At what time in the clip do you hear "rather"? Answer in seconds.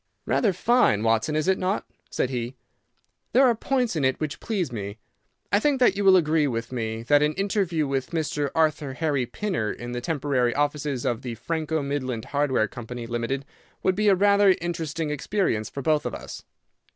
0.25-0.51, 14.15-14.55